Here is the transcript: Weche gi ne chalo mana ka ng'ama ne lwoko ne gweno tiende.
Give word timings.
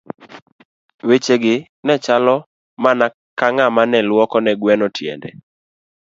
Weche 1.07 1.35
gi 1.43 1.55
ne 1.85 1.95
chalo 2.05 2.35
mana 2.83 3.05
ka 3.39 3.47
ng'ama 3.55 3.83
ne 3.91 3.99
lwoko 4.09 4.37
ne 4.41 4.51
gweno 4.61 4.87
tiende. 4.95 5.29